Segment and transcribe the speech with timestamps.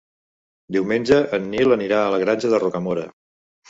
[0.77, 3.11] Diumenge en Nil anirà a la Granja de Rocamora.